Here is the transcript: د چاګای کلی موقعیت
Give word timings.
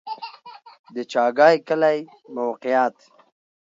د 0.93 0.95
چاګای 1.11 1.55
کلی 1.67 1.99
موقعیت 2.35 2.95